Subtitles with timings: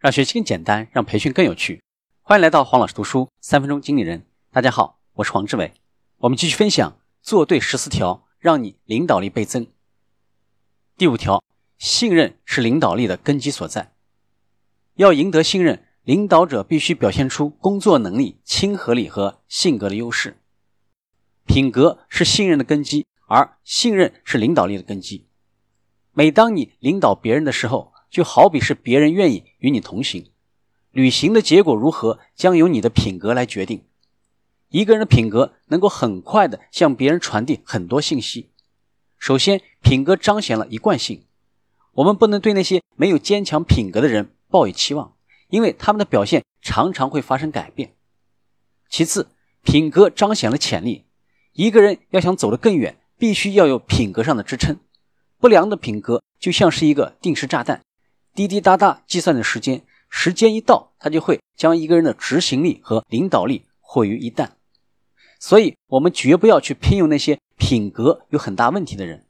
[0.00, 1.82] 让学习更简单，让培训更有趣。
[2.22, 4.24] 欢迎来到黄老师读书三分钟经理人。
[4.50, 5.74] 大家好，我是黄志伟。
[6.20, 9.66] 我们继续分享，做对十四条，让你领导力倍增。
[10.96, 11.44] 第五条，
[11.76, 13.92] 信任是领导力的根基所在。
[14.94, 20.38] 要赢得信任，领导者必须表现出工作能力、亲和力和性格的优势。
[21.44, 25.26] 品格是信任的根基，而信任是领导力的根基。
[26.12, 30.30] 每当你领导别人的时候，就好比是别人愿意与你同行，
[30.90, 33.84] 旅行的结果如何将由你的品格来决定。
[34.68, 38.50] 一个人的品格能够很快的向别人传递很多信息。
[39.16, 41.24] 首先，品格彰显了一贯性，
[41.92, 45.14] 我们不能对那些没有坚强品格的人抱以期望，
[45.48, 47.94] 因为他们的表现常常会发生改变。
[48.88, 49.28] 其次，
[49.62, 51.04] 品格彰显了潜力，
[51.52, 54.78] 一个人要想走得更远，必须要有品格上的支撑。
[55.38, 57.82] 不良的品格就像是一个定时炸弹。
[58.34, 64.50] 滴滴答答计算着时间，时间一到，他就会将一个人的执行力和领导力毁于一旦。
[65.38, 69.26] 所以，我们绝不要去聘用那些品格有很大问题的人。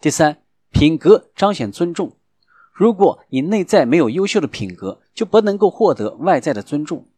[0.00, 2.16] 第三，品格彰显尊重。
[2.72, 7.08] 如果你内在没有优秀的品格，就不能够获得外在的尊重。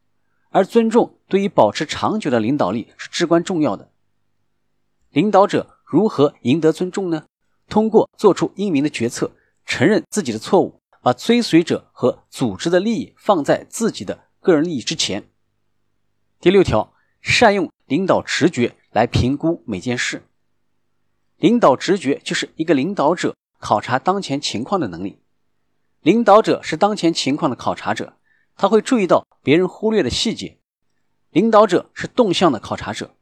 [0.48, 3.90] 而尊重对于保持长久的领导力是至关重要的。
[5.10, 7.26] 领导者如何赢得尊重呢？
[7.68, 9.32] 通过做出英明的决策。
[9.70, 15.30] 承认自己的错误，把追随者和组织的利益放在自己的个人利益之前。
[16.40, 20.24] 第六条，善用领导直觉来评估每件事。
[21.36, 25.20] 领导直觉就是一个领导者考察当前情况的能力。
[26.00, 28.14] 领导者是当前情况的考察者，
[28.56, 30.58] 他会注意到别人忽略的细节。
[31.30, 33.14] 领导者是动向的考察者，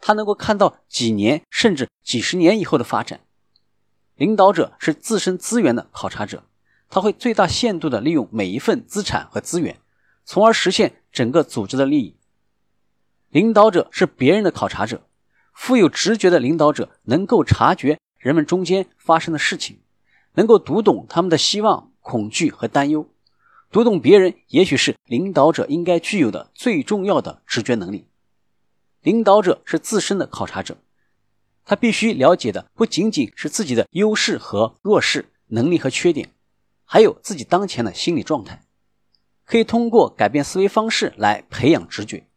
[0.00, 3.20] 他能够看到几年甚至几十年以后的发展。
[4.16, 6.44] 领导者是自身资源的考察者，
[6.88, 9.78] 他会最大限度地利用每一份资产和资源，
[10.24, 12.16] 从而实现整个组织的利益。
[13.30, 15.02] 领导者是别人的考察者，
[15.52, 19.80] 富有直觉的领导者能够察觉人们中间发生的事情，
[20.34, 23.08] 能够读懂他们的希望、恐惧和担忧。
[23.72, 28.06] 读懂别人，也许是领导者应该具有的最重要的直觉能力。
[29.02, 30.76] 领导者是自身的考察者。
[31.64, 36.30] 他必须了解的不仅仅是自己的优势和弱势、能力和缺点，
[36.84, 38.62] 还有自己当前的心理状态。
[39.44, 42.28] 可以通过改变思维方式来培养直觉。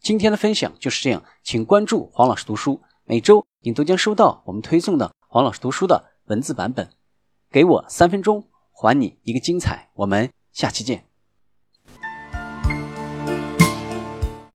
[0.00, 6.90] 今天的分享就是这样，请关注黄老师读书，每周你都将收到我们推送的黄老师读书的文字版本。
[7.50, 9.90] 给我三分钟，还你一个精彩。
[9.94, 11.13] 我们下期见。